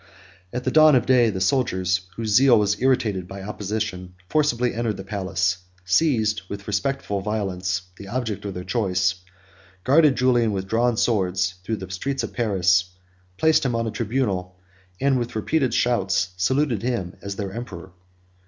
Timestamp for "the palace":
4.97-5.59